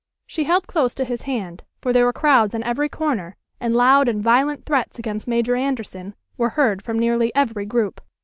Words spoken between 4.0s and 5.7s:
and violent threats against Major